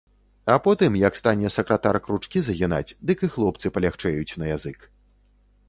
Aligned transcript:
А 0.53 0.53
потым, 0.67 0.95
як 1.07 1.19
стане 1.21 1.51
сакратар 1.57 1.99
кручкі 2.09 2.43
загінаць, 2.49 2.95
дык 3.11 3.23
і 3.29 3.31
хлопцы 3.37 3.73
палягчэюць 3.79 4.37
на 4.43 4.51
язык. 4.55 4.79